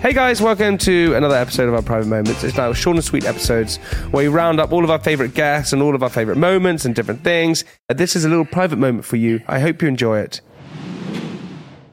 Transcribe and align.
Hey 0.00 0.12
guys, 0.12 0.40
welcome 0.40 0.78
to 0.78 1.14
another 1.16 1.34
episode 1.34 1.68
of 1.68 1.74
our 1.74 1.82
Private 1.82 2.06
Moments. 2.06 2.44
It's 2.44 2.56
now 2.56 2.72
short 2.72 2.96
and 2.96 3.04
sweet 3.04 3.24
episodes 3.24 3.78
where 4.12 4.24
we 4.24 4.28
round 4.28 4.60
up 4.60 4.72
all 4.72 4.84
of 4.84 4.90
our 4.90 5.00
favorite 5.00 5.34
guests 5.34 5.72
and 5.72 5.82
all 5.82 5.94
of 5.94 6.02
our 6.04 6.08
favorite 6.08 6.36
moments 6.38 6.84
and 6.84 6.94
different 6.94 7.24
things. 7.24 7.64
Uh, 7.88 7.94
This 7.94 8.14
is 8.14 8.24
a 8.24 8.28
little 8.28 8.44
private 8.44 8.78
moment 8.78 9.04
for 9.04 9.16
you. 9.16 9.40
I 9.48 9.58
hope 9.58 9.82
you 9.82 9.88
enjoy 9.88 10.20
it. 10.20 10.40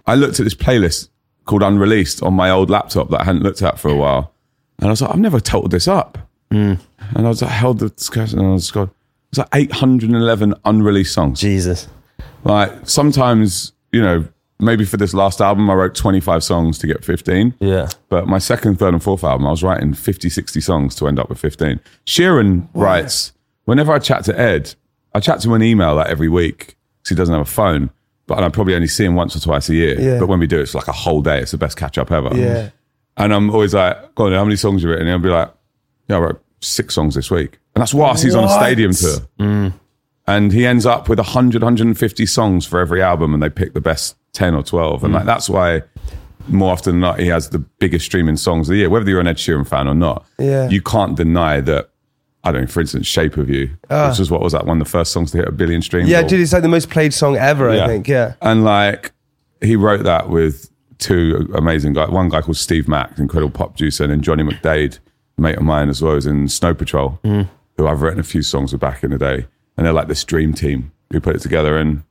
I 0.05 0.13
looked 0.13 0.39
at 0.39 0.43
this 0.43 0.53
playlist 0.53 1.09
called 1.45 1.63
Unreleased 1.63 2.21
on 2.21 2.35
my 2.35 2.51
old 2.51 2.69
laptop 2.69 3.09
that 3.09 3.21
I 3.21 3.23
hadn't 3.23 3.41
looked 3.41 3.63
at 3.63 3.79
for 3.79 3.89
a 3.89 3.95
while. 3.95 4.31
And 4.77 4.87
I 4.87 4.91
was 4.91 5.01
like, 5.01 5.09
I've 5.11 5.19
never 5.19 5.39
totaled 5.39 5.71
this 5.71 5.87
up. 5.87 6.17
And 6.51 6.79
I 7.15 7.21
was 7.23 7.41
like, 7.41 7.51
held 7.51 7.79
the 7.79 7.89
discussion 7.89 8.37
and 8.39 8.47
I 8.49 8.51
was 8.53 8.73
like, 8.75 8.89
it's 9.31 9.39
like 9.39 9.49
811 9.53 10.53
unreleased 10.63 11.13
songs. 11.13 11.39
Jesus. 11.41 11.87
Like 12.43 12.71
sometimes, 12.87 13.73
you 13.91 14.01
know, 14.01 14.27
maybe 14.59 14.85
for 14.85 14.97
this 14.97 15.13
last 15.13 15.41
album, 15.41 15.69
I 15.69 15.73
wrote 15.73 15.95
25 15.95 16.43
songs 16.43 16.77
to 16.79 16.87
get 16.87 17.03
15. 17.03 17.55
Yeah. 17.59 17.89
But 18.09 18.27
my 18.27 18.37
second, 18.37 18.79
third, 18.79 18.93
and 18.93 19.03
fourth 19.03 19.23
album, 19.23 19.47
I 19.47 19.51
was 19.51 19.63
writing 19.63 19.93
50, 19.93 20.29
60 20.29 20.61
songs 20.61 20.95
to 20.95 21.07
end 21.07 21.19
up 21.19 21.29
with 21.29 21.39
15. 21.39 21.79
Sheeran 22.05 22.67
writes, 22.73 23.33
whenever 23.65 23.91
I 23.91 23.99
chat 23.99 24.23
to 24.25 24.39
Ed, 24.39 24.75
I 25.13 25.19
chat 25.19 25.41
to 25.41 25.47
him 25.47 25.53
on 25.53 25.63
email 25.63 25.95
like 25.95 26.07
every 26.07 26.29
week 26.29 26.75
because 26.97 27.09
he 27.09 27.15
doesn't 27.15 27.33
have 27.33 27.47
a 27.47 27.49
phone. 27.49 27.89
But 28.27 28.43
I 28.43 28.49
probably 28.49 28.73
only 28.73 28.87
see 28.87 29.05
him 29.05 29.13
once 29.13 29.35
or 29.35 29.39
twice 29.39 29.69
a 29.69 29.75
year. 29.75 29.99
Yeah. 29.99 30.19
But 30.19 30.27
when 30.27 30.39
we 30.39 30.47
do, 30.47 30.59
it's 30.59 30.73
like 30.73 30.87
a 30.87 30.93
whole 30.93 31.21
day. 31.21 31.41
It's 31.41 31.51
the 31.51 31.59
best 31.59 31.77
catch 31.77 31.97
up 31.97 32.11
ever. 32.11 32.35
Yeah. 32.35 32.69
And 33.17 33.33
I'm 33.33 33.51
always 33.51 33.73
like, 33.73 34.15
go 34.15 34.25
on, 34.25 34.31
how 34.31 34.43
many 34.43 34.55
songs 34.55 34.83
you 34.83 34.89
written? 34.89 35.07
And 35.07 35.09
he'll 35.09 35.29
be 35.29 35.33
like, 35.33 35.53
yeah, 36.09 36.17
I 36.17 36.19
wrote 36.19 36.43
six 36.59 36.95
songs 36.95 37.13
this 37.15 37.29
week. 37.29 37.59
And 37.75 37.81
that's 37.81 37.93
whilst 37.93 38.23
he's 38.23 38.35
on 38.35 38.45
a 38.45 38.49
stadium 38.49 38.93
tour. 38.93 39.19
Mm. 39.39 39.73
And 40.27 40.51
he 40.51 40.65
ends 40.65 40.85
up 40.85 41.07
with 41.07 41.19
100, 41.19 41.61
150 41.61 42.25
songs 42.25 42.65
for 42.65 42.79
every 42.79 43.01
album 43.01 43.33
and 43.33 43.43
they 43.43 43.49
pick 43.49 43.73
the 43.73 43.81
best 43.81 44.15
10 44.35 44.53
or 44.53 44.63
12. 44.63 45.03
And 45.03 45.13
like, 45.13 45.23
mm. 45.23 45.25
that's 45.25 45.49
why 45.49 45.81
more 46.47 46.71
often 46.71 46.93
than 46.93 46.99
not, 46.99 47.19
he 47.19 47.27
has 47.27 47.49
the 47.49 47.59
biggest 47.59 48.05
streaming 48.05 48.37
songs 48.37 48.67
of 48.67 48.73
the 48.73 48.77
year. 48.77 48.89
Whether 48.89 49.09
you're 49.09 49.19
an 49.19 49.27
Ed 49.27 49.37
Sheeran 49.37 49.67
fan 49.67 49.87
or 49.87 49.95
not, 49.95 50.25
Yeah. 50.37 50.69
you 50.69 50.81
can't 50.81 51.15
deny 51.15 51.61
that. 51.61 51.89
I 52.43 52.51
don't 52.51 52.61
know, 52.61 52.67
for 52.67 52.81
instance, 52.81 53.07
Shape 53.07 53.37
of 53.37 53.49
You, 53.49 53.71
ah. 53.89 54.09
which 54.09 54.19
is 54.19 54.29
what 54.29 54.41
was 54.41 54.53
that 54.53 54.67
one 54.67 54.79
of 54.79 54.85
the 54.85 54.91
first 54.91 55.11
songs 55.11 55.31
to 55.31 55.37
hit 55.37 55.47
a 55.47 55.51
billion 55.51 55.81
streams? 55.81 56.07
Yeah, 56.07 56.19
or- 56.19 56.27
dude, 56.27 56.41
it's 56.41 56.53
like 56.53 56.61
the 56.61 56.69
most 56.69 56.91
played 56.91 57.11
song 57.11 57.35
ever, 57.37 57.71
I 57.71 57.87
think. 57.87 58.07
Yeah. 58.07 58.35
and 58.39 58.63
like 58.63 59.13
he 59.61 59.75
wrote 59.75 60.03
that 60.03 60.29
with 60.29 60.69
two 60.99 61.51
amazing 61.55 61.93
guys. 61.93 62.09
One 62.09 62.29
guy 62.29 62.41
called 62.41 62.57
Steve 62.57 62.87
Mac, 62.87 63.17
incredible 63.17 63.51
pop 63.51 63.71
producer, 63.71 64.03
and 64.03 64.11
then 64.11 64.21
Johnny 64.21 64.43
McDaid, 64.43 64.99
mate 65.37 65.57
of 65.57 65.63
mine 65.63 65.89
as 65.89 66.01
well, 66.01 66.13
who's 66.13 66.27
in 66.27 66.47
Snow 66.47 66.75
Patrol, 66.75 67.19
mm. 67.23 67.49
who 67.77 67.87
I've 67.87 68.01
written 68.01 68.19
a 68.19 68.23
few 68.23 68.43
songs 68.43 68.71
with 68.71 68.81
back 68.81 69.03
in 69.03 69.09
the 69.09 69.17
day. 69.17 69.47
And 69.77 69.85
they're 69.85 69.93
like 69.93 70.07
this 70.07 70.23
dream 70.23 70.53
team 70.53 70.91
who 71.11 71.19
put 71.19 71.35
it 71.35 71.41
together. 71.41 71.77
And 71.77 72.03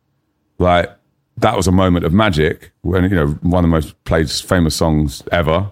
like 0.59 0.91
that 1.39 1.57
was 1.57 1.67
a 1.67 1.73
moment 1.73 2.05
of 2.05 2.13
magic 2.13 2.71
when, 2.83 3.05
you 3.05 3.11
know, 3.17 3.27
one 3.43 3.65
of 3.65 3.71
the 3.71 3.75
most 3.75 4.03
played 4.05 4.31
famous 4.31 4.75
songs 4.77 5.23
ever. 5.33 5.71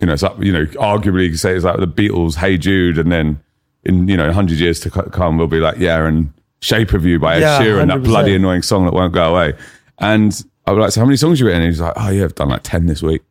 You 0.00 0.06
know, 0.08 0.12
it's 0.12 0.22
up, 0.22 0.42
you 0.42 0.52
know, 0.52 0.66
arguably 0.66 1.24
you 1.24 1.30
could 1.30 1.40
say 1.40 1.54
it's 1.54 1.64
like 1.64 1.78
the 1.78 1.86
Beatles, 1.86 2.34
Hey 2.36 2.58
Jude, 2.58 2.98
and 2.98 3.10
then 3.12 3.40
in, 3.84 4.08
you 4.08 4.16
know, 4.16 4.26
100 4.26 4.58
years 4.58 4.80
to 4.80 4.90
come, 4.90 5.38
we'll 5.38 5.46
be 5.46 5.60
like, 5.60 5.78
yeah, 5.78 6.04
and 6.06 6.32
Shape 6.60 6.92
of 6.94 7.04
You 7.06 7.18
by 7.18 7.36
Ed 7.36 7.40
Yeah, 7.40 7.60
Sheeran, 7.60 7.88
that 7.88 7.98
100%. 7.98 8.04
bloody 8.04 8.34
annoying 8.34 8.62
song 8.62 8.84
that 8.86 8.94
won't 8.94 9.12
go 9.14 9.32
away. 9.34 9.52
And 9.98 10.32
I 10.66 10.72
was 10.72 10.82
like, 10.82 10.92
so 10.92 11.00
how 11.00 11.06
many 11.06 11.16
songs 11.16 11.38
you 11.38 11.46
written? 11.46 11.62
And 11.62 11.70
he's 11.70 11.80
like, 11.80 11.92
oh 11.96 12.08
yeah, 12.10 12.24
I've 12.24 12.34
done 12.34 12.48
like 12.48 12.62
10 12.64 12.86
this 12.86 13.02
week. 13.02 13.22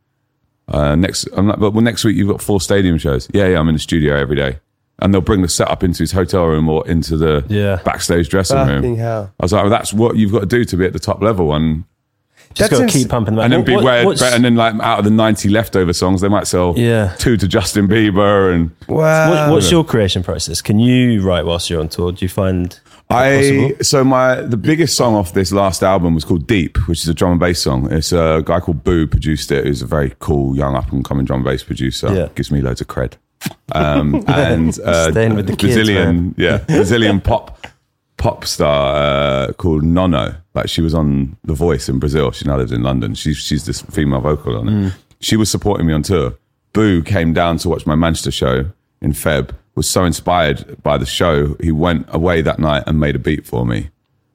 Uh, 0.68 0.96
next, 0.96 1.28
I'm 1.36 1.48
like, 1.48 1.60
but 1.60 1.72
well, 1.72 1.82
next 1.84 2.06
week 2.06 2.16
you've 2.16 2.30
got 2.30 2.42
four 2.42 2.62
stadium 2.62 2.98
shows. 2.98 3.28
Yeah, 3.34 3.48
yeah, 3.48 3.60
I'm 3.60 3.68
in 3.68 3.76
the 3.76 3.80
studio 3.80 4.16
every 4.16 4.36
day. 4.38 4.60
And 5.00 5.14
they'll 5.14 5.22
bring 5.22 5.42
the 5.42 5.48
setup 5.50 5.84
into 5.84 6.00
his 6.04 6.12
hotel 6.12 6.46
room 6.46 6.70
or 6.70 6.88
into 6.88 7.18
the 7.18 7.44
Yeah. 7.50 7.80
backstage 7.84 8.30
dressing 8.30 8.58
Fucking 8.58 8.82
room. 8.84 8.98
hell. 8.98 9.32
I 9.40 9.44
was 9.44 9.52
like, 9.52 9.64
well, 9.64 9.70
that's 9.72 9.92
what 9.94 10.16
you've 10.18 10.32
got 10.32 10.42
to 10.42 10.46
do 10.46 10.64
to 10.66 10.78
be 10.78 10.86
at 10.86 10.94
the 10.94 11.00
top 11.00 11.22
level. 11.22 11.54
And 11.54 11.84
Just 12.54 12.70
That's 12.70 12.72
got 12.72 12.78
to 12.78 12.84
ins- 12.84 12.94
keep 12.94 13.10
pumping 13.10 13.34
them. 13.36 13.44
and 13.46 13.52
then 13.52 13.60
What- 13.62 13.66
be 13.66 13.76
what- 13.76 13.84
where, 14.22 14.34
and 14.36 14.46
then 14.46 14.56
like 14.56 14.76
out 14.80 15.00
of 15.00 15.06
the 15.06 15.10
90 15.10 15.50
leftover 15.50 15.92
songs, 15.92 16.22
they 16.22 16.28
might 16.28 16.46
sell 16.46 16.76
Yeah. 16.78 17.14
two 17.18 17.36
to 17.38 17.48
Justin 17.48 17.88
Bieber. 17.88 18.54
And 18.54 18.70
Wow. 18.88 19.30
what- 19.48 19.50
what's 19.54 19.72
your 19.72 19.84
creation 19.84 20.22
process? 20.22 20.62
Can 20.62 20.78
you 20.78 21.22
write 21.24 21.48
whilst 21.48 21.72
you're 21.72 21.80
on 21.80 21.88
tour? 21.88 22.12
Do 22.12 22.24
you 22.24 22.30
find 22.30 22.80
I 23.10 23.38
possible? 23.38 23.72
so 23.84 24.04
my 24.04 24.36
the 24.42 24.58
biggest 24.58 24.96
song 24.96 25.16
off 25.16 25.34
this 25.34 25.52
last 25.52 25.82
album 25.82 26.14
was 26.14 26.24
called 26.26 26.46
Deep, 26.46 26.78
which 26.88 27.00
is 27.02 27.08
a 27.08 27.14
drum 27.16 27.32
and 27.32 27.40
bass 27.40 27.60
song. 27.60 27.88
It's 27.92 28.12
a 28.14 28.44
guy 28.46 28.60
called 28.60 28.84
Bou 28.84 29.08
produced 29.08 29.52
it, 29.52 29.66
who's 29.66 29.82
a 29.82 29.88
very 29.88 30.14
cool 30.20 30.56
young 30.56 30.76
up 30.76 30.92
and 30.92 31.04
coming 31.04 31.26
drum 31.26 31.38
and 31.40 31.46
bass 31.46 31.64
producer. 31.64 32.14
Yeah. 32.14 32.28
Gives 32.36 32.52
me 32.52 32.62
loads 32.62 32.82
of 32.82 32.88
cred. 32.88 33.14
Um, 33.74 34.24
and 34.28 34.78
uh, 34.80 35.12
Staying 35.12 35.36
with 35.36 35.48
the 35.48 35.56
kids, 35.56 35.76
Brazilian, 35.76 36.16
man. 36.16 36.36
yeah, 36.38 36.58
Brazilian 36.68 37.22
pop 37.22 37.68
pop 38.18 38.46
star 38.46 38.96
uh, 39.50 39.54
called 39.54 39.84
Nono. 39.84 40.36
Like 40.54 40.70
she 40.70 40.82
was 40.82 40.94
on 40.94 41.36
The 41.44 41.54
Voice 41.54 41.90
in 41.90 42.00
Brazil. 42.00 42.32
She 42.32 42.46
now 42.46 42.58
lives 42.58 42.72
in 42.72 42.84
London. 42.84 43.16
She's 43.16 43.38
she's 43.38 43.66
this 43.66 43.82
female 43.82 44.22
vocal 44.22 44.58
on 44.58 44.68
it. 44.70 44.72
Mm. 44.72 44.94
She 45.20 45.36
was 45.38 45.50
supporting 45.50 45.88
me 45.88 45.94
on 45.94 46.04
tour. 46.04 46.38
Bou 46.74 47.02
came 47.02 47.34
down 47.34 47.58
to 47.60 47.70
watch 47.70 47.86
my 47.86 47.96
Manchester 47.96 48.32
show 48.32 48.66
in 49.02 49.12
Feb. 49.14 49.52
Was 49.76 49.90
so 49.90 50.04
inspired 50.06 50.82
by 50.84 50.98
the 51.00 51.06
show, 51.06 51.56
he 51.60 51.72
went 51.72 52.06
away 52.10 52.42
that 52.44 52.60
night 52.60 52.84
and 52.86 53.00
made 53.00 53.16
a 53.16 53.20
beat 53.20 53.44
for 53.46 53.66
me. 53.66 53.90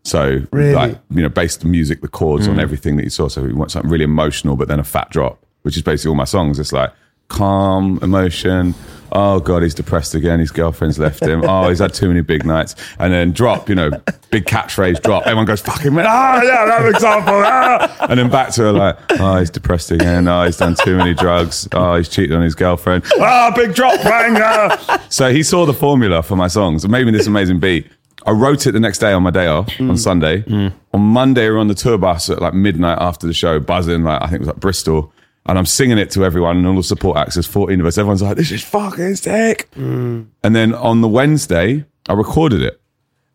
So, 0.05 0.41
Really? 0.51 0.75
like, 0.75 0.99
you 1.11 1.23
know, 1.23 1.29
based 1.29 1.61
the 1.61 1.67
music, 1.69 2.01
the 2.01 2.09
chords 2.09 2.49
on 2.49 2.59
everything 2.59 2.97
that 2.97 3.05
you 3.05 3.11
saw. 3.11 3.29
So, 3.29 3.45
he 3.47 3.53
want 3.53 3.71
something 3.71 3.91
really 3.91 4.05
emotional, 4.05 4.57
but 4.57 4.67
then 4.67 4.81
a 4.81 4.85
fat 4.85 5.11
drop, 5.11 5.45
which 5.63 5.77
is 5.77 5.83
basically 5.83 6.09
all 6.09 6.15
my 6.17 6.25
songs. 6.25 6.59
It's 6.59 6.73
like 6.73 6.91
calm 7.29 7.99
emotion. 8.03 8.75
Oh 9.11 9.41
God, 9.41 9.63
he's 9.63 9.75
depressed 9.75 10.15
again. 10.15 10.39
His 10.39 10.51
girlfriend's 10.51 10.99
left 10.99 11.23
him. 11.23 11.43
Oh, 11.45 11.69
he's 11.71 11.79
had 11.79 11.95
too 11.95 12.09
many 12.09 12.21
big 12.21 12.45
nights. 12.45 12.75
And 12.99 13.11
then 13.11 13.33
drop, 13.33 13.69
you 13.71 13.75
know, 13.75 13.91
big 14.31 14.45
catchphrase 14.45 15.03
drop. 15.03 15.23
Everyone 15.23 15.47
goes, 15.47 15.63
fucking 15.63 15.95
man. 15.95 16.05
Ah, 16.07 16.43
yeah, 16.43 16.67
that 16.67 16.87
example. 16.91 17.33
Ah. 17.37 18.07
And 18.11 18.19
then 18.19 18.29
back 18.29 18.51
to 18.53 18.63
her 18.65 18.73
like, 18.73 18.99
oh, 19.19 19.39
he's 19.39 19.49
depressed 19.49 19.91
again. 19.91 20.29
Oh, 20.29 20.45
he's 20.45 20.59
done 20.59 20.75
too 20.85 20.99
many 20.99 21.15
drugs. 21.15 21.67
Oh, 21.73 21.97
he's 21.97 22.11
cheated 22.11 22.37
on 22.37 22.43
his 22.43 22.55
girlfriend. 22.55 23.05
Ah, 23.19 23.51
big 23.57 23.75
drop, 23.75 23.95
bang. 24.03 24.37
ah. 24.43 25.07
So 25.09 25.33
he 25.33 25.43
saw 25.43 25.65
the 25.65 25.73
formula 25.75 26.23
for 26.23 26.37
my 26.37 26.49
songs 26.49 26.85
and 26.85 26.93
made 26.93 27.07
me 27.07 27.13
this 27.13 27.27
amazing 27.27 27.61
beat. 27.61 27.87
I 28.27 28.33
wrote 28.33 28.67
it 28.67 28.73
the 28.73 28.81
next 28.81 28.99
day 28.99 29.13
on 29.13 29.23
my 29.23 29.31
day 29.31 29.47
off 29.47 29.71
on 29.81 29.97
Sunday. 29.97 30.45
On 30.93 31.01
Monday, 31.01 31.49
we 31.49 31.55
we're 31.55 31.61
on 31.61 31.69
the 31.69 31.75
tour 31.75 31.97
bus 31.97 32.29
at 32.29 32.43
like 32.43 32.53
midnight 32.53 32.99
after 33.01 33.27
the 33.27 33.33
show, 33.33 33.59
buzzing 33.59 34.03
like 34.03 34.21
I 34.21 34.27
think 34.27 34.35
it 34.35 34.41
was 34.41 34.49
like 34.49 34.61
Bristol, 34.61 35.13
and 35.47 35.59
I'm 35.59 35.67
singing 35.67 35.99
it 35.99 36.11
to 36.13 36.25
everyone 36.25 36.57
and 36.59 36.67
all 36.67 36.77
the 36.77 36.83
support 36.83 37.17
acts. 37.17 37.35
There's 37.35 37.47
14 37.47 37.81
of 37.81 37.87
us. 37.87 37.97
Everyone's 37.99 38.23
like, 38.23 38.37
"This 38.37 38.51
is 38.51 38.63
fucking 38.63 39.17
sick." 39.17 39.69
And 39.77 40.27
then 40.43 40.75
on 40.75 41.01
the 41.01 41.09
Wednesday, 41.09 41.85
I 42.09 42.13
recorded 42.13 42.63
it, 42.63 42.81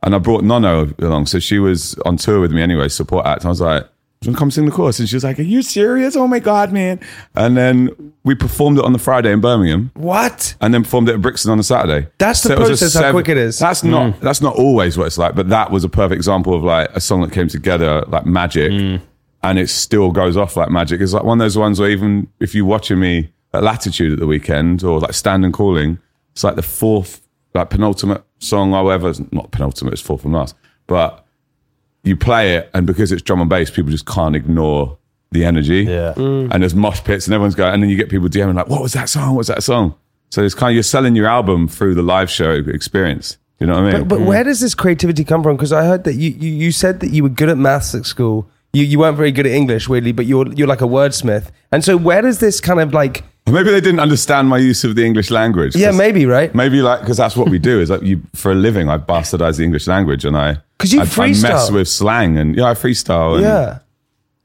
and 0.04 0.14
I 0.16 0.18
brought 0.20 0.44
Nono 0.44 0.90
along. 1.00 1.28
So 1.28 1.40
she 1.40 1.60
was 1.60 1.96
on 2.06 2.18
tour 2.18 2.40
with 2.40 2.52
me 2.52 2.62
anyway, 2.62 2.88
support 2.90 3.26
act. 3.26 3.46
I 3.46 3.50
was 3.50 3.62
like, 3.62 3.84
"Do 4.22 4.28
you 4.28 4.30
want 4.32 4.36
to 4.38 4.40
come 4.40 4.52
sing 4.52 4.66
the 4.66 4.72
chorus?" 4.72 5.00
And 5.00 5.10
she 5.10 5.16
was 5.16 5.24
like, 5.24 5.40
"Are 5.40 5.44
you 5.44 5.62
serious? 5.62 6.16
Oh 6.16 6.28
my 6.28 6.40
god, 6.40 6.72
man!" 6.72 7.00
And 7.36 7.58
then 7.58 7.90
we 8.24 8.36
performed 8.36 8.78
it 8.78 8.86
on 8.86 8.94
the 8.94 9.00
Friday 9.00 9.32
in 9.32 9.42
Birmingham 9.42 9.92
What? 9.96 10.56
and 10.62 10.74
then 10.74 10.84
performed 10.84 11.10
it 11.10 11.16
at 11.16 11.22
Brixton 11.22 11.52
on 11.52 11.60
a 11.60 11.64
Saturday. 11.64 12.08
That's 12.20 12.42
the 12.44 12.54
it 12.54 12.60
was 12.60 12.68
a 12.70 12.72
process, 12.72 12.94
how 13.02 13.12
quick 13.12 13.28
it 13.30 13.38
is. 13.38 13.60
That's 13.60 13.82
Mm. 13.82 13.90
not 13.90 14.22
that's 14.22 14.42
not 14.42 14.56
always 14.56 14.98
what 14.98 15.08
it's 15.08 15.18
like, 15.18 15.36
but 15.36 15.50
that 15.50 15.72
was 15.72 15.84
a 15.84 15.90
perfect 15.90 16.18
example 16.18 16.54
of 16.54 16.64
like 16.64 16.90
a 16.96 17.02
song 17.02 17.22
that 17.22 17.32
came 17.32 17.48
together 17.48 18.04
like 18.08 18.26
magic, 18.26 18.72
Mm. 18.72 19.02
And 19.44 19.60
it 19.60 19.69
still 19.69 20.12
goes 20.12 20.38
off 20.38 20.56
like 20.56 20.69
magic. 20.69 21.01
It's 21.01 21.13
like 21.13 21.24
one 21.24 21.40
of 21.40 21.44
those 21.44 21.57
ones 21.57 21.80
where 21.80 21.90
even 21.90 22.30
if 22.40 22.56
you're 22.56 22.66
watching 22.66 23.00
me 23.00 23.31
at 23.54 23.62
Latitude 23.62 24.13
at 24.13 24.19
the 24.19 24.28
weekend 24.28 24.84
or 24.84 25.00
like 25.00 25.13
Standon 25.13 25.51
Calling, 25.51 26.00
it's 26.31 26.44
like 26.44 26.56
the 26.56 26.62
fourth, 26.62 27.22
like 27.54 27.69
penultimate 27.69 28.24
song 28.40 28.74
I'll 28.74 28.90
ever 28.90 29.13
not 29.31 29.51
penultimate, 29.51 29.94
it's 29.94 30.01
fourth 30.01 30.22
from 30.22 30.34
last, 30.34 30.56
but 30.88 31.25
you 32.04 32.18
play 32.18 32.56
it, 32.56 32.69
and 32.74 32.86
because 32.86 33.12
it's 33.12 33.22
drum 33.22 33.42
and 33.42 33.50
bass, 33.50 33.69
people 33.69 33.92
just 33.92 34.06
can't 34.06 34.36
ignore 34.36 34.98
the 35.31 35.45
energy. 35.45 35.84
Yeah. 35.84 36.13
Mm. 36.16 36.50
And 36.51 36.62
there's 36.62 36.75
mosh 36.75 37.04
pits, 37.04 37.28
and 37.28 37.34
everyone's 37.34 37.56
going, 37.56 37.74
and 37.74 37.81
then 37.81 37.90
you 37.90 37.98
get 37.98 38.10
people 38.10 38.28
DMing 38.28 38.56
like, 38.56 38.68
"What 38.68 38.81
was 38.81 38.94
that 38.94 39.10
song? 39.10 39.30
What 39.30 39.40
was 39.40 39.48
that 39.48 39.63
song?" 39.63 39.95
So 40.30 40.44
it's 40.44 40.56
kind 40.56 40.72
of 40.72 40.75
you're 40.75 40.84
selling 40.84 41.16
your 41.16 41.28
album 41.28 41.68
through 41.68 41.95
the 41.95 42.01
live 42.01 42.30
show 42.30 42.51
experience. 42.51 43.38
You 43.60 43.68
know 43.68 43.74
what 43.74 43.84
I 43.84 43.92
mean? 43.92 44.01
But, 44.01 44.07
but 44.07 44.19
mm. 44.19 44.25
where 44.25 44.44
does 44.44 44.60
this 44.60 44.75
creativity 44.75 45.24
come 45.24 45.44
from? 45.44 45.56
Because 45.56 45.72
I 45.72 45.86
heard 45.86 46.04
that 46.04 46.16
you, 46.16 46.31
you 46.31 46.50
you 46.50 46.72
said 46.72 47.00
that 47.00 47.12
you 47.12 47.24
were 47.24 47.30
good 47.30 47.50
at 47.50 47.57
maths 47.57 47.95
at 47.95 48.06
school. 48.06 48.50
You 48.75 48.84
you 48.84 48.98
weren't 49.00 49.16
very 49.18 49.31
good 49.31 49.46
at 49.46 49.52
English, 49.52 49.88
weirdly, 49.88 50.12
but 50.14 50.25
you're 50.25 50.52
you're 50.54 50.68
like 50.68 50.81
a 50.81 50.86
wordsmith. 50.88 51.50
And 51.72 51.84
so 51.84 51.96
where 51.96 52.22
does 52.24 52.40
this 52.40 52.60
kind 52.60 52.80
of 52.80 52.92
like 52.92 53.24
maybe 53.46 53.70
they 53.70 53.81
didn't 53.81 54.00
understand 54.00 54.50
my 54.50 54.58
use 54.58 54.84
of 54.84 54.96
the 54.96 55.06
English 55.06 55.30
language. 55.30 55.75
Yeah, 55.75 55.92
maybe 55.92 56.25
right? 56.25 56.54
Maybe 56.56 56.81
like 56.81 57.02
because 57.02 57.18
that's 57.18 57.36
what 57.38 57.50
we 57.50 57.60
do 57.60 57.80
is 57.80 57.92
like 57.92 58.02
you 58.02 58.22
for 58.34 58.52
a 58.52 58.56
living. 58.56 58.90
I 58.90 58.98
bastardize 58.98 59.58
the 59.58 59.64
English 59.64 59.86
language 59.86 60.25
and 60.25 60.36
I 60.36 60.58
'Cause 60.80 60.92
you 60.92 61.00
I, 61.02 61.04
I 61.04 61.06
mess 61.06 61.14
freestyle. 61.44 61.74
with 61.74 61.88
slang 61.88 62.38
and 62.38 62.56
yeah 62.56 62.66
I 62.70 62.74
freestyle. 62.74 63.36
And, 63.36 63.44
Yeah. 63.44 63.80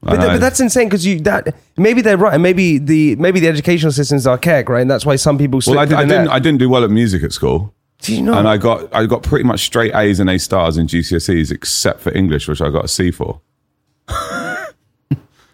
But, 0.01 0.15
th- 0.15 0.27
but 0.27 0.39
that's 0.39 0.59
insane 0.61 0.87
because 0.87 1.05
you 1.05 1.19
that 1.21 1.55
maybe 1.75 2.01
they're 2.01 2.15
right. 2.15 2.33
and 2.35 2.43
Maybe 2.43 2.77
the 2.77 3.15
maybe 3.17 3.39
the 3.41 3.47
educational 3.49 3.91
system's 3.91 4.25
archaic, 4.27 4.69
right? 4.69 4.81
And 4.81 4.89
that's 4.91 5.05
why 5.05 5.15
some 5.17 5.37
people. 5.39 5.59
Well, 5.65 5.77
I, 5.79 5.85
through 5.87 5.97
I 5.97 6.05
didn't. 6.05 6.27
I 6.29 6.39
didn't 6.39 6.59
do 6.59 6.69
well 6.69 6.83
at 6.85 6.91
music 6.91 7.23
at 7.23 7.33
school. 7.33 7.73
Do 8.03 8.15
you 8.15 8.21
know? 8.21 8.35
And 8.37 8.47
I 8.47 8.55
got 8.57 8.93
I 8.95 9.07
got 9.07 9.23
pretty 9.23 9.43
much 9.43 9.61
straight 9.61 9.93
A's 9.95 10.19
and 10.21 10.29
A 10.29 10.37
stars 10.39 10.77
in 10.77 10.87
GCSEs 10.87 11.51
except 11.51 11.99
for 11.99 12.13
English, 12.15 12.47
which 12.47 12.61
I 12.61 12.69
got 12.69 12.85
a 12.85 12.87
C 12.87 13.09
for. 13.11 13.41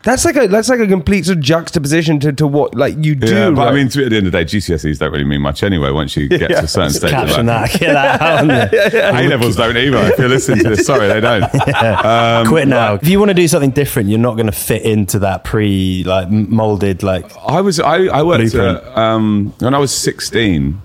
That's 0.06 0.24
like 0.24 0.36
a 0.38 0.48
that's 0.48 0.70
like 0.70 0.80
a 0.80 0.86
complete 0.88 1.26
sort 1.26 1.40
of 1.40 1.44
juxtaposition 1.44 2.20
to, 2.22 2.32
to 2.34 2.46
what 2.48 2.76
like 2.76 2.94
you 3.04 3.16
do. 3.16 3.28
Yeah, 3.34 3.50
but 3.50 3.68
I 3.68 3.72
mean, 3.74 3.90
to, 3.90 4.06
at 4.06 4.12
the 4.12 4.18
end 4.18 4.28
of 4.28 4.32
the 4.34 4.38
day, 4.38 4.46
GCSEs 4.46 5.00
don't 5.00 5.12
really 5.12 5.26
mean 5.26 5.42
much 5.42 5.64
anyway. 5.64 5.90
Once 5.90 6.16
you 6.16 6.30
get 6.30 6.48
to 6.50 6.64
a 6.64 6.68
certain 6.68 6.92
stage, 6.92 7.06
of 7.06 7.10
Caption 7.10 7.48
life. 7.48 7.72
that. 7.74 7.80
Get 7.80 7.94
that 7.94 8.22
out. 8.22 8.48
there. 8.92 9.16
A 9.26 9.28
levels 9.28 9.56
don't 9.56 9.76
either. 9.76 9.98
If 9.98 10.20
you're 10.20 10.30
listening 10.30 10.64
to 10.64 10.70
this, 10.70 10.86
sorry, 10.86 11.08
they 11.08 11.20
don't. 11.22 11.44
Um, 12.06 12.48
Quit 12.48 12.68
now. 12.68 12.94
If 12.96 13.08
you 13.08 13.18
want 13.20 13.30
to 13.30 13.34
do 13.34 13.48
something 13.48 13.72
different, 13.72 14.10
you're 14.10 14.20
not 14.20 14.36
going 14.36 14.46
to 14.46 14.52
fit 14.52 14.84
into 14.84 15.18
that 15.20 15.44
pre 15.44 16.04
like 16.06 16.30
molded 16.30 17.02
like. 17.02 17.26
I 17.38 17.62
was 17.62 17.80
I, 17.80 18.06
I 18.06 18.22
worked 18.24 18.54
at, 18.54 18.98
um, 18.98 19.54
when 19.60 19.74
I 19.74 19.80
was 19.80 19.92
16. 19.92 20.82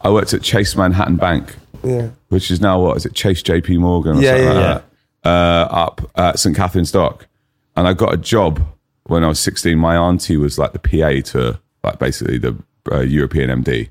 I 0.00 0.10
worked 0.10 0.34
at 0.34 0.42
Chase 0.42 0.74
Manhattan 0.76 1.16
Bank, 1.16 1.54
Yeah. 1.84 2.10
which 2.30 2.50
is 2.50 2.60
now 2.60 2.80
what 2.80 2.96
is 2.96 3.06
it? 3.06 3.14
Chase 3.14 3.42
JP 3.42 3.78
Morgan 3.78 4.18
or 4.18 4.20
Yeah, 4.20 4.30
something 4.30 4.44
yeah, 4.44 4.52
like 4.52 4.62
yeah. 4.64 4.80
that. 5.22 5.28
Uh, 5.30 5.68
up 5.70 6.10
at 6.16 6.38
St 6.40 6.56
Katharine's 6.56 6.90
Dock, 6.92 7.26
and 7.76 7.86
I 7.86 7.92
got 7.92 8.12
a 8.14 8.16
job 8.16 8.60
when 9.04 9.22
I 9.24 9.28
was 9.28 9.38
16. 9.40 9.78
My 9.78 9.96
auntie 9.96 10.36
was 10.36 10.58
like 10.58 10.72
the 10.72 10.78
PA 10.78 11.20
to 11.32 11.60
like 11.84 11.98
basically 11.98 12.38
the 12.38 12.56
uh, 12.90 13.00
European 13.00 13.62
MD, 13.62 13.90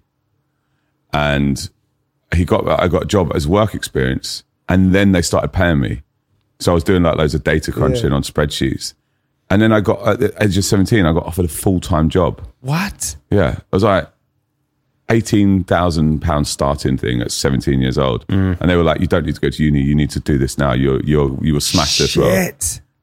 and 1.13 1.69
he 2.33 2.45
got 2.45 2.67
I 2.67 2.87
got 2.87 3.03
a 3.03 3.07
job 3.07 3.31
as 3.35 3.47
work 3.47 3.73
experience, 3.75 4.43
and 4.67 4.93
then 4.93 5.11
they 5.11 5.21
started 5.21 5.49
paying 5.49 5.79
me. 5.79 6.01
So 6.59 6.71
I 6.71 6.75
was 6.75 6.83
doing 6.83 7.03
like 7.03 7.17
loads 7.17 7.35
of 7.35 7.43
data 7.43 7.71
crunching 7.71 8.11
on 8.11 8.23
spreadsheets, 8.23 8.93
and 9.49 9.61
then 9.61 9.71
I 9.71 9.81
got 9.81 10.05
at 10.07 10.19
the 10.19 10.43
age 10.43 10.57
of 10.57 10.63
17, 10.65 11.05
I 11.05 11.13
got 11.13 11.25
offered 11.25 11.45
a 11.45 11.49
full 11.49 11.79
time 11.79 12.09
job. 12.09 12.41
what? 12.61 13.15
Yeah, 13.29 13.57
I 13.71 13.75
was 13.75 13.83
like 13.83 14.07
eighteen 15.09 15.63
thousand 15.63 16.19
pounds 16.21 16.49
starting 16.49 16.97
thing 16.97 17.21
at 17.21 17.31
seventeen 17.31 17.81
years 17.81 17.97
old, 17.97 18.25
Mm. 18.27 18.59
and 18.59 18.69
they 18.69 18.75
were 18.75 18.83
like, 18.83 19.01
"You 19.01 19.07
don't 19.07 19.25
need 19.25 19.35
to 19.35 19.41
go 19.41 19.49
to 19.49 19.63
uni. 19.63 19.81
You 19.81 19.95
need 19.95 20.09
to 20.11 20.19
do 20.19 20.37
this 20.37 20.57
now. 20.57 20.73
You're 20.73 21.01
you're 21.03 21.37
you 21.43 21.53
will 21.53 21.61
smash 21.61 21.97
this 21.99 22.17
well." 22.17 22.27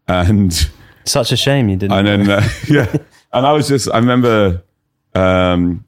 And 0.08 0.52
Such 1.04 1.32
a 1.32 1.36
shame 1.36 1.68
you 1.68 1.76
didn't. 1.76 1.92
and 1.96 2.06
then 2.06 2.30
uh, 2.30 2.48
yeah, 2.68 2.94
and 3.32 3.46
I 3.46 3.52
was 3.52 3.68
just 3.68 3.90
I 3.90 3.98
remember, 3.98 4.62
um, 5.14 5.84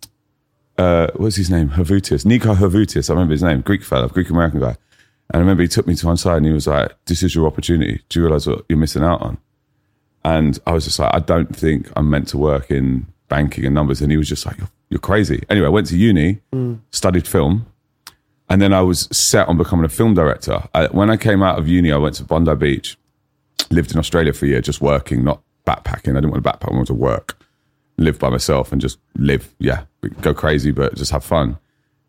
uh, 0.78 1.08
what's 1.16 1.36
his 1.36 1.50
name? 1.50 1.68
Havutis, 1.70 2.24
Nico 2.24 2.54
Havutis. 2.54 3.10
I 3.10 3.12
remember 3.12 3.32
his 3.32 3.42
name, 3.42 3.60
Greek 3.60 3.84
fellow, 3.84 4.08
Greek 4.08 4.30
American 4.30 4.60
guy. 4.60 4.76
And 5.30 5.36
I 5.36 5.38
remember 5.38 5.62
he 5.62 5.68
took 5.68 5.86
me 5.86 5.94
to 5.94 6.06
one 6.06 6.16
side 6.16 6.38
and 6.38 6.46
he 6.46 6.52
was 6.52 6.66
like, 6.66 6.92
"This 7.06 7.22
is 7.22 7.34
your 7.34 7.46
opportunity. 7.46 8.02
Do 8.08 8.18
you 8.20 8.24
realize 8.26 8.46
what 8.46 8.64
you're 8.68 8.78
missing 8.78 9.02
out 9.02 9.22
on?" 9.22 9.38
And 10.24 10.58
I 10.66 10.72
was 10.72 10.84
just 10.84 10.98
like, 10.98 11.14
"I 11.14 11.18
don't 11.20 11.54
think 11.54 11.90
I'm 11.96 12.10
meant 12.10 12.28
to 12.28 12.38
work 12.38 12.70
in 12.70 13.06
banking 13.28 13.64
and 13.64 13.74
numbers." 13.74 14.00
And 14.02 14.10
he 14.10 14.16
was 14.18 14.28
just 14.28 14.44
like, 14.46 14.58
"You're, 14.58 14.70
you're 14.90 15.00
crazy." 15.00 15.44
Anyway, 15.48 15.66
I 15.66 15.70
went 15.70 15.86
to 15.88 15.96
uni, 15.96 16.40
studied 16.90 17.26
film, 17.26 17.66
and 18.48 18.60
then 18.60 18.72
I 18.74 18.82
was 18.82 19.08
set 19.16 19.48
on 19.48 19.56
becoming 19.56 19.84
a 19.84 19.88
film 19.88 20.12
director. 20.14 20.62
I, 20.74 20.86
when 20.88 21.08
I 21.10 21.16
came 21.16 21.42
out 21.42 21.58
of 21.58 21.68
uni, 21.68 21.90
I 21.92 21.96
went 21.96 22.16
to 22.16 22.24
Bondi 22.24 22.54
Beach, 22.54 22.98
lived 23.74 23.92
in 23.92 23.98
Australia 23.98 24.32
for 24.32 24.46
a 24.46 24.48
year, 24.48 24.60
just 24.60 24.80
working, 24.80 25.24
not 25.24 25.42
backpacking. 25.66 26.10
I 26.10 26.20
didn't 26.20 26.30
want 26.30 26.44
to 26.44 26.50
backpack. 26.50 26.70
I 26.70 26.74
wanted 26.74 26.86
to 26.88 26.94
work, 26.94 27.38
live 27.96 28.18
by 28.18 28.30
myself, 28.30 28.72
and 28.72 28.80
just 28.80 28.98
live. 29.16 29.54
Yeah, 29.58 29.84
go 30.20 30.32
crazy, 30.32 30.70
but 30.70 30.94
just 30.94 31.10
have 31.10 31.24
fun. 31.24 31.58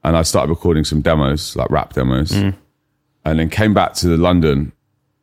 And 0.04 0.16
I 0.16 0.22
started 0.22 0.50
recording 0.50 0.84
some 0.84 1.02
demos, 1.02 1.56
like 1.56 1.70
rap 1.70 1.94
demos, 1.94 2.32
mm. 2.32 2.56
and 3.26 3.40
then 3.40 3.50
came 3.50 3.74
back 3.74 3.94
to 3.96 4.16
London, 4.16 4.72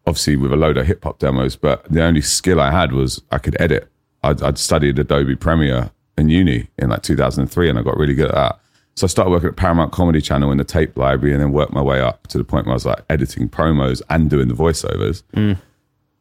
obviously 0.06 0.36
with 0.36 0.52
a 0.52 0.56
load 0.56 0.76
of 0.76 0.86
hip 0.86 1.04
hop 1.04 1.18
demos. 1.18 1.56
But 1.56 1.84
the 1.84 2.02
only 2.02 2.20
skill 2.20 2.60
I 2.60 2.70
had 2.70 2.92
was 2.92 3.22
I 3.30 3.38
could 3.38 3.56
edit. 3.60 3.88
I'd, 4.24 4.42
I'd 4.42 4.58
studied 4.58 4.98
Adobe 4.98 5.36
Premiere 5.36 5.90
in 6.18 6.28
uni 6.28 6.68
in 6.78 6.90
like 6.90 7.02
2003, 7.02 7.70
and 7.70 7.78
I 7.78 7.82
got 7.82 7.96
really 7.96 8.14
good 8.14 8.28
at 8.28 8.34
that. 8.34 8.58
So 8.94 9.06
I 9.06 9.08
started 9.08 9.30
working 9.30 9.48
at 9.48 9.56
Paramount 9.56 9.90
Comedy 9.92 10.20
Channel 10.20 10.52
in 10.52 10.58
the 10.58 10.64
tape 10.64 10.98
library, 10.98 11.32
and 11.32 11.42
then 11.42 11.52
worked 11.52 11.72
my 11.72 11.82
way 11.82 12.00
up 12.00 12.26
to 12.28 12.38
the 12.38 12.44
point 12.44 12.66
where 12.66 12.72
I 12.72 12.74
was 12.74 12.86
like 12.86 13.04
editing 13.08 13.48
promos 13.48 14.02
and 14.10 14.28
doing 14.28 14.48
the 14.48 14.54
voiceovers. 14.54 15.22
Mm. 15.34 15.58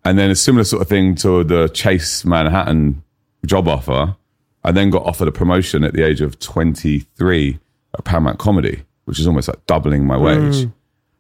And 0.04 0.18
then 0.18 0.32
a 0.32 0.36
similar 0.36 0.64
sort 0.64 0.82
of 0.82 0.90
thing 0.90 1.16
to 1.16 1.44
the 1.44 1.68
Chase 1.70 2.26
Manhattan 2.26 3.04
job 3.46 3.68
offer. 3.68 4.16
I 4.64 4.72
then 4.72 4.90
got 4.90 5.06
offered 5.06 5.28
a 5.28 5.32
promotion 5.32 5.84
at 5.84 5.94
the 5.94 6.04
age 6.04 6.22
of 6.22 6.40
23 6.40 7.60
at 7.94 8.04
Paramount 8.04 8.40
Comedy, 8.40 8.84
which 9.06 9.20
is 9.20 9.28
almost 9.28 9.48
like 9.48 9.66
doubling 9.66 10.06
my 10.06 10.18
wage. 10.18 10.66
Mm. 10.66 10.74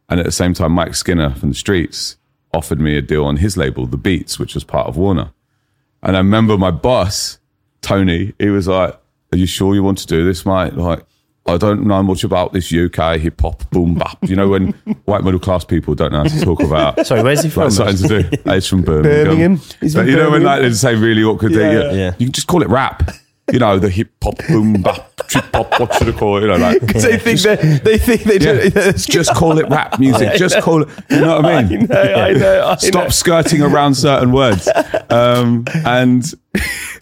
And 0.09 0.19
at 0.19 0.25
the 0.25 0.31
same 0.31 0.53
time, 0.53 0.73
Mike 0.73 0.93
Skinner 0.95 1.33
from 1.35 1.49
the 1.49 1.55
streets 1.55 2.17
offered 2.53 2.79
me 2.79 2.97
a 2.97 3.01
deal 3.01 3.25
on 3.25 3.37
his 3.37 3.57
label, 3.57 3.85
The 3.85 3.97
Beats, 3.97 4.37
which 4.37 4.55
was 4.55 4.63
part 4.63 4.87
of 4.87 4.97
Warner. 4.97 5.31
And 6.03 6.15
I 6.15 6.19
remember 6.19 6.57
my 6.57 6.71
boss, 6.71 7.39
Tony, 7.81 8.33
he 8.37 8.49
was 8.49 8.67
like, 8.67 8.99
Are 9.31 9.37
you 9.37 9.45
sure 9.45 9.73
you 9.73 9.83
want 9.83 9.99
to 9.99 10.07
do 10.07 10.25
this, 10.25 10.45
mate? 10.45 10.73
Like, 10.75 11.05
I 11.53 11.57
don't 11.57 11.85
know 11.85 12.01
much 12.03 12.23
about 12.23 12.53
this 12.53 12.71
UK 12.73 13.17
hip 13.19 13.41
hop 13.41 13.69
boom 13.71 13.95
bap. 13.95 14.17
You 14.23 14.35
know, 14.35 14.47
when 14.49 14.71
white 15.05 15.23
middle 15.23 15.39
class 15.39 15.63
people 15.65 15.95
don't 15.95 16.11
know 16.11 16.19
how 16.19 16.23
to 16.23 16.41
talk 16.41 16.61
about 16.61 17.05
Sorry, 17.07 17.21
where's 17.23 17.43
he 17.43 17.49
from? 17.49 17.71
something 17.71 17.97
to 18.07 18.23
do. 18.23 18.37
It's 18.51 18.67
from 18.67 18.81
Birmingham. 18.83 19.25
Birmingham. 19.25 19.55
He's 19.79 19.93
But 19.95 20.01
from 20.01 20.09
you 20.09 20.15
know 20.15 20.29
when 20.31 20.41
Birmingham. 20.43 20.43
like 20.43 20.61
they 20.63 20.73
say 20.73 20.95
really 20.95 21.23
awkward 21.23 21.53
thing, 21.53 21.59
Yeah. 21.71 21.91
you, 21.91 21.97
Yeah. 21.97 22.13
you 22.17 22.25
can 22.27 22.33
just 22.33 22.47
call 22.47 22.61
it 22.61 22.69
rap. 22.69 23.09
You 23.51 23.59
know, 23.59 23.79
the 23.79 23.89
hip 23.89 24.11
hop 24.23 24.35
boom 24.47 24.81
bap, 24.81 25.15
trip 25.27 25.45
hop, 25.53 25.79
what 25.79 25.93
should 25.95 26.13
I 26.15 26.17
call 26.17 26.37
it? 26.37 26.41
You 26.41 26.47
know, 26.47 26.57
like 26.57 26.79
they 26.93 27.17
think 27.17 27.39
they 27.41 27.55
they 27.79 27.97
think 27.97 28.23
they 28.23 28.37
do. 28.37 28.71
yeah, 28.73 28.91
just 28.95 29.33
call 29.35 29.57
it 29.59 29.67
rap 29.69 29.99
music. 29.99 30.33
Just 30.37 30.59
call 30.61 30.83
it. 30.83 30.89
You 31.09 31.21
know 31.21 31.41
what 31.41 31.45
I 31.45 31.63
mean? 31.63 31.83
I 31.83 31.85
know, 31.85 32.13
I 32.13 32.31
know. 32.33 32.67
I 32.67 32.75
Stop 32.77 33.03
know. 33.05 33.09
skirting 33.09 33.61
around 33.61 33.95
certain 33.95 34.31
words. 34.31 34.69
Um, 35.09 35.65
and 35.85 36.23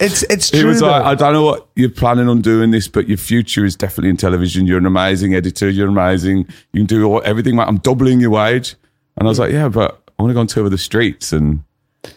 It's 0.00 0.22
it's 0.24 0.50
he 0.50 0.60
true. 0.60 0.70
was 0.70 0.82
like. 0.82 1.02
I 1.04 1.14
don't 1.14 1.32
know 1.32 1.44
what 1.44 1.68
you're 1.76 1.88
planning 1.90 2.28
on 2.28 2.40
doing 2.40 2.70
this, 2.70 2.88
but 2.88 3.08
your 3.08 3.18
future 3.18 3.64
is 3.64 3.76
definitely 3.76 4.10
in 4.10 4.16
television. 4.16 4.66
You're 4.66 4.78
an 4.78 4.86
amazing 4.86 5.34
editor. 5.34 5.68
You're 5.68 5.88
amazing. 5.88 6.46
You 6.72 6.80
can 6.80 6.86
do 6.86 7.04
all, 7.04 7.22
everything. 7.24 7.58
I'm 7.58 7.78
doubling 7.78 8.20
your 8.20 8.30
wage. 8.30 8.74
And 9.16 9.26
I 9.26 9.30
was 9.30 9.38
like, 9.38 9.52
yeah, 9.52 9.68
but 9.68 10.00
I 10.18 10.22
want 10.22 10.30
to 10.30 10.34
go 10.34 10.40
on 10.40 10.46
tour 10.46 10.62
with 10.64 10.72
the 10.72 10.78
streets 10.78 11.32
and 11.32 11.62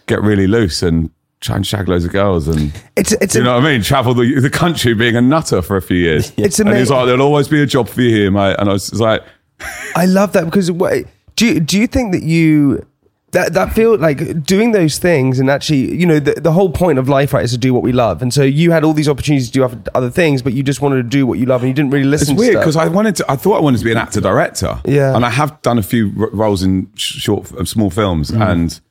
get 0.07 0.21
really 0.21 0.47
loose 0.47 0.81
and 0.81 1.09
try 1.43 1.55
and 1.57 1.67
shag 1.67 1.87
loads 1.89 2.05
of 2.05 2.11
girls 2.11 2.47
and 2.47 2.71
It's 2.95 3.11
it's 3.11 3.35
you 3.35 3.41
a- 3.41 3.43
know 3.43 3.55
what 3.55 3.63
I 3.65 3.71
mean? 3.73 3.81
Travel 3.83 4.13
the, 4.13 4.39
the 4.39 4.49
country 4.49 4.93
being 4.93 5.15
a 5.15 5.21
nutter 5.21 5.61
for 5.61 5.75
a 5.77 5.81
few 5.81 5.97
years. 5.97 6.31
It's 6.37 6.59
and 6.59 6.69
he's 6.75 6.89
like, 6.89 7.05
there'll 7.05 7.21
always 7.21 7.47
be 7.47 7.61
a 7.61 7.65
job 7.65 7.87
for 7.89 8.01
you 8.01 8.09
here, 8.15 8.31
mate. 8.31 8.55
And 8.57 8.69
I 8.69 8.73
was 8.73 8.89
just 8.89 9.01
like, 9.01 9.21
I 9.95 10.05
love 10.05 10.33
that 10.33 10.45
because 10.45 10.71
what, 10.71 11.03
do 11.35 11.45
you, 11.45 11.59
do 11.59 11.77
you 11.79 11.85
think 11.87 12.13
that 12.13 12.23
you 12.23 12.85
that 13.31 13.53
that 13.53 13.73
feel 13.73 13.97
like 13.97 14.43
doing 14.43 14.73
those 14.73 14.99
things 14.99 15.39
and 15.39 15.49
actually 15.49 15.91
you 15.99 16.05
know 16.05 16.19
the, 16.19 16.33
the 16.35 16.51
whole 16.51 16.69
point 16.69 16.99
of 16.99 17.09
life 17.09 17.33
right 17.33 17.43
is 17.43 17.49
to 17.51 17.57
do 17.57 17.73
what 17.73 17.81
we 17.81 17.91
love 17.91 18.21
and 18.21 18.31
so 18.31 18.43
you 18.43 18.69
had 18.69 18.83
all 18.83 18.93
these 18.93 19.09
opportunities 19.09 19.47
to 19.49 19.53
do 19.53 19.63
other- 19.95 20.11
things 20.11 20.43
but 20.43 20.53
you 20.53 20.61
just 20.61 20.81
wanted 20.81 20.97
to 20.97 21.03
do 21.03 21.25
what 21.25 21.39
you 21.39 21.47
love 21.47 21.61
and 21.63 21.67
you 21.69 21.73
didn't 21.73 21.89
really 21.89 22.05
listen. 22.05 22.33
it's 22.33 22.39
weird 22.39 22.53
because. 22.59 22.75
I 22.75 22.87
wanted 22.89 23.15
to, 23.15 23.25
I 23.31 23.35
thought 23.35 23.57
I 23.57 23.61
wanted 23.61 23.79
to 23.79 23.85
be 23.85 23.91
an 23.91 23.97
actor 23.97 24.21
director. 24.21 24.79
Yeah. 24.85 25.15
And 25.15 25.25
I 25.25 25.31
have 25.31 25.59
done 25.63 25.79
a 25.79 25.81
few 25.83 26.11
r- 26.19 26.29
roles 26.31 26.61
in 26.61 26.91
sh- 26.95 27.21
short, 27.21 27.47
small 27.67 27.89
films 27.89 28.29
Mm. 28.29 28.51
and 28.51 28.81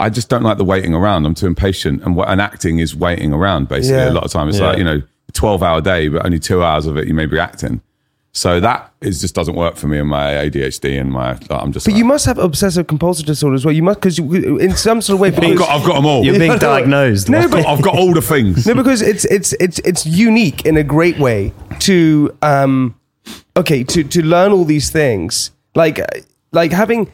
I 0.00 0.10
just 0.10 0.28
don't 0.28 0.42
like 0.42 0.58
the 0.58 0.64
waiting 0.64 0.94
around. 0.94 1.26
I'm 1.26 1.34
too 1.34 1.46
impatient. 1.46 2.02
And, 2.02 2.16
what, 2.16 2.28
and 2.28 2.40
acting 2.40 2.78
is 2.78 2.96
waiting 2.96 3.32
around 3.32 3.68
basically. 3.68 3.98
Yeah. 3.98 4.10
A 4.10 4.12
lot 4.12 4.24
of 4.24 4.32
time 4.32 4.48
it's 4.48 4.58
Yeah. 4.58 4.68
like, 4.68 4.78
you 4.78 4.84
know, 4.84 5.02
12 5.34 5.62
hour 5.62 5.80
day, 5.80 6.08
but 6.08 6.24
only 6.24 6.38
two 6.40 6.62
hours 6.64 6.86
of 6.86 6.96
it 6.96 7.06
you 7.06 7.14
may 7.14 7.26
be 7.26 7.38
acting. 7.38 7.80
So 8.32 8.60
that 8.60 8.92
is 9.00 9.20
just 9.20 9.34
doesn't 9.34 9.56
work 9.56 9.74
for 9.76 9.88
me 9.88 9.98
and 9.98 10.08
my 10.08 10.34
ADHD 10.34 11.00
and 11.00 11.10
my, 11.10 11.36
I'm 11.50 11.72
just 11.72 11.84
But 11.86 11.92
like, 11.92 11.98
you 11.98 12.04
must 12.04 12.26
have 12.26 12.38
obsessive 12.38 12.86
compulsive 12.86 13.26
disorder 13.26 13.56
as 13.56 13.64
well. 13.64 13.74
You 13.74 13.82
must 13.82 14.00
because 14.00 14.18
in 14.20 14.70
some 14.76 15.02
sort 15.02 15.14
of 15.16 15.20
way. 15.20 15.28
I've 15.28 15.34
because- 15.36 15.58
got, 15.58 15.68
I've 15.68 15.84
got 15.86 15.94
them 15.96 16.06
all. 16.06 16.24
You're 16.24 16.38
being 16.38 16.56
diagnosed. 16.70 17.28
No, 17.28 17.38
I've, 17.40 17.50
got, 17.50 17.66
I've 17.66 17.82
got 17.82 17.96
all 17.96 18.14
the 18.14 18.22
things. 18.22 18.66
No, 18.66 18.74
because 18.74 19.02
it's 19.02 19.24
it's 19.24 19.52
it's 19.54 19.80
it's 19.80 20.06
unique 20.06 20.64
in 20.64 20.76
a 20.76 20.84
great 20.84 21.18
way 21.18 21.52
to 21.80 22.36
um 22.42 22.94
okay 23.56 23.82
to 23.82 24.04
to 24.04 24.22
learn 24.24 24.52
all 24.52 24.64
these 24.64 24.90
things 24.90 25.50
like 25.74 25.98
like 26.52 26.72
having 26.72 27.10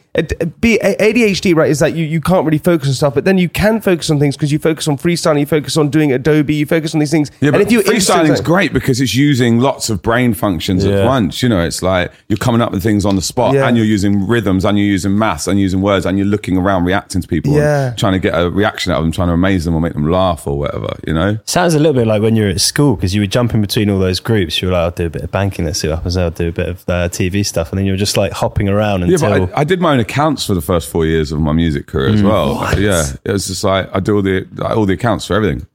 be 0.59 0.79
ADHD 0.81 1.55
right 1.55 1.69
is 1.69 1.79
that 1.79 1.93
you 1.93 2.03
you 2.05 2.19
can't 2.19 2.43
really 2.45 2.57
focus 2.57 2.87
on 2.89 2.93
stuff 2.95 3.13
but 3.13 3.23
then 3.23 3.37
you 3.37 3.47
can 3.47 3.79
focus 3.79 4.09
on 4.09 4.19
things 4.19 4.35
because 4.35 4.51
you 4.51 4.57
focus 4.57 4.87
on 4.87 4.97
freestyling 4.97 5.39
you 5.39 5.45
focus 5.45 5.77
on 5.77 5.89
doing 5.89 6.11
Adobe 6.11 6.55
you 6.55 6.65
focus 6.65 6.95
on 6.95 6.99
these 6.99 7.11
things 7.11 7.29
Yeah, 7.39 7.51
but 7.51 7.61
and 7.61 7.67
if 7.67 7.71
you 7.71 7.81
freestyling's 7.81 8.41
great 8.41 8.73
because 8.73 8.99
it's 8.99 9.13
using 9.15 9.59
lots 9.59 9.89
of 9.91 10.01
brain 10.01 10.33
functions 10.33 10.83
at 10.85 11.05
once. 11.05 11.43
You 11.43 11.49
know, 11.49 11.63
it's 11.63 11.81
like 11.83 12.11
you're 12.29 12.37
coming 12.37 12.61
up 12.61 12.71
with 12.71 12.81
things 12.81 13.05
on 13.05 13.15
the 13.15 13.21
spot, 13.21 13.53
Yeah. 13.53 13.67
and 13.67 13.77
you're 13.77 13.85
using 13.85 14.27
rhythms, 14.27 14.65
and 14.65 14.77
you're 14.77 14.87
using 14.87 15.17
maths, 15.17 15.47
and 15.47 15.59
you're 15.59 15.63
using 15.63 15.81
words, 15.81 16.05
and 16.05 16.17
you're 16.17 16.27
looking 16.27 16.57
around, 16.57 16.85
reacting 16.85 17.21
to 17.21 17.27
people, 17.27 17.51
and 17.51 17.59
Yeah. 17.61 17.93
trying 17.95 18.13
to 18.13 18.19
get 18.19 18.33
a 18.33 18.49
reaction 18.49 18.91
out 18.91 18.97
of 18.99 19.03
them, 19.03 19.11
trying 19.11 19.27
to 19.27 19.33
amaze 19.33 19.65
them 19.65 19.75
or 19.75 19.81
make 19.81 19.93
them 19.93 20.09
laugh 20.09 20.47
or 20.47 20.57
whatever. 20.57 20.95
You 21.05 21.13
know, 21.13 21.37
Sounds 21.45 21.73
a 21.75 21.79
little 21.79 21.93
bit 21.93 22.07
like 22.07 22.21
when 22.21 22.35
you're 22.35 22.49
at 22.49 22.61
school 22.61 22.95
because 22.95 23.13
you 23.13 23.21
were 23.21 23.27
jumping 23.27 23.61
between 23.61 23.89
all 23.89 23.99
those 23.99 24.19
groups. 24.19 24.61
You 24.61 24.69
were 24.69 24.73
like, 24.73 24.81
I'll 24.83 24.91
do 24.91 25.05
a 25.05 25.09
bit 25.09 25.21
of 25.23 25.31
banking, 25.31 25.65
let's 25.65 25.79
see 25.79 25.87
what 25.87 25.97
happens. 25.97 26.17
I'll 26.17 26.31
do 26.31 26.49
a 26.49 26.51
bit 26.51 26.69
of 26.69 26.83
uh, 26.87 27.09
TV 27.09 27.45
stuff. 27.45 27.71
And 27.71 27.77
then 27.79 27.85
you 27.85 27.93
were 27.93 27.97
just 27.97 28.17
like 28.17 28.31
hopping 28.31 28.67
around 28.69 29.01
yeah. 29.07 29.26
Until. 29.33 29.47
But 29.47 29.57
I, 29.57 29.61
I 29.61 29.63
did 29.63 29.79
my 29.81 29.93
own 29.93 29.99
accounts 29.99 30.45
for 30.45 30.53
the 30.53 30.61
first 30.61 30.89
four 30.89 31.05
years 31.05 31.31
of 31.31 31.39
my 31.39 31.53
music 31.53 31.87
career 31.87 32.09
Mm. 32.09 32.13
as 32.15 32.23
well. 32.23 32.79
Yeah, 32.79 33.03
it 33.23 33.31
was 33.31 33.47
just 33.47 33.63
like 33.63 33.89
I 33.95 33.99
do 33.99 34.15
all 34.15 34.21
the 34.21 34.45
all 34.75 34.85
the 34.85 34.93
accounts 34.93 35.25
for 35.27 35.35
everything, 35.35 35.65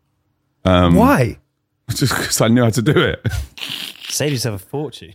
why 0.65 1.39
just 1.91 2.15
because 2.15 2.41
I 2.41 2.49
knew 2.49 2.63
how 2.65 2.71
to 2.71 2.83
do 2.83 2.99
it. 2.99 3.27
Save 4.09 4.33
yourself 4.33 4.63
a 4.63 4.67
fortune. 4.67 5.15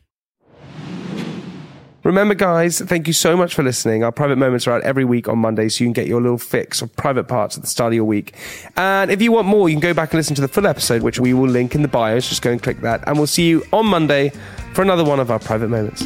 Remember, 2.04 2.36
guys, 2.36 2.80
thank 2.80 3.06
you 3.08 3.12
so 3.12 3.36
much 3.36 3.54
for 3.54 3.64
listening. 3.64 4.02
Our 4.02 4.14
private 4.14 4.38
moments 4.38 4.66
are 4.66 4.72
out 4.72 4.84
every 4.84 5.04
week 5.04 5.28
on 5.28 5.40
Monday, 5.40 5.68
so 5.68 5.84
you 5.84 5.88
can 5.88 5.94
get 5.94 6.08
your 6.08 6.22
little 6.22 6.38
fix 6.38 6.82
of 6.82 6.96
private 6.96 7.26
parts 7.26 7.58
at 7.58 7.64
the 7.64 7.68
start 7.68 7.92
of 7.92 7.96
your 7.96 8.06
week. 8.06 8.34
And 8.78 9.12
if 9.12 9.22
you 9.22 9.34
want 9.34 9.46
more, 9.46 9.68
you 9.68 9.76
can 9.76 9.82
go 9.82 9.94
back 9.94 10.14
and 10.14 10.18
listen 10.18 10.34
to 10.36 10.42
the 10.42 10.48
full 10.48 10.68
episode, 10.68 11.02
which 11.02 11.20
we 11.20 11.34
will 11.34 11.50
link 11.50 11.76
in 11.76 11.82
the 11.82 11.90
bios. 11.90 12.30
Just 12.30 12.42
go 12.44 12.52
and 12.52 12.64
click 12.64 12.80
that. 12.80 13.04
And 13.08 13.18
we'll 13.18 13.28
see 13.28 13.50
you 13.50 13.62
on 13.74 13.88
Monday 13.88 14.32
for 14.74 14.84
another 14.84 15.04
one 15.04 15.20
of 15.20 15.30
our 15.32 15.40
private 15.40 15.68
moments. 15.68 16.06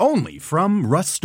Only 0.00 0.38
from 0.38 0.86
Rust 0.86 1.24